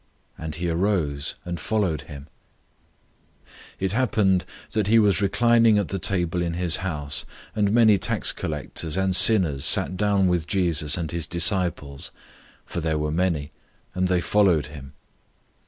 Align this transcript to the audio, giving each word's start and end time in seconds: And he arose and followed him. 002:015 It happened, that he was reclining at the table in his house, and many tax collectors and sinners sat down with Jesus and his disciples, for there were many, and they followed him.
And 0.35 0.55
he 0.55 0.67
arose 0.67 1.35
and 1.45 1.59
followed 1.59 2.01
him. 2.09 2.23
002:015 3.43 3.57
It 3.81 3.91
happened, 3.91 4.45
that 4.71 4.87
he 4.87 4.97
was 4.97 5.21
reclining 5.21 5.77
at 5.77 5.89
the 5.89 5.99
table 5.99 6.41
in 6.41 6.55
his 6.55 6.77
house, 6.77 7.23
and 7.55 7.71
many 7.71 7.99
tax 7.99 8.31
collectors 8.31 8.97
and 8.97 9.15
sinners 9.15 9.63
sat 9.63 9.97
down 9.97 10.25
with 10.25 10.47
Jesus 10.47 10.97
and 10.97 11.11
his 11.11 11.27
disciples, 11.27 12.09
for 12.65 12.81
there 12.81 12.97
were 12.97 13.11
many, 13.11 13.51
and 13.93 14.07
they 14.07 14.21
followed 14.21 14.65
him. 14.73 14.93